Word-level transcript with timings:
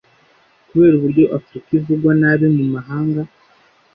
kubera 0.69 0.93
uburyo 0.97 1.23
Afurika 1.37 1.69
ivugwa 1.79 2.11
nabi 2.21 2.47
mu 2.57 2.65
mahanga 2.73 3.21